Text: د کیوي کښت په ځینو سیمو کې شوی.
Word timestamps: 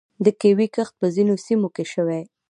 د 0.25 0.27
کیوي 0.41 0.67
کښت 0.75 0.93
په 0.99 1.07
ځینو 1.15 1.33
سیمو 1.45 1.67
کې 1.75 1.85
شوی. 1.93 2.21